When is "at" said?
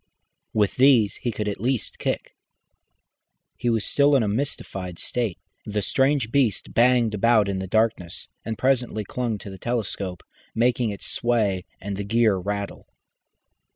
1.47-1.61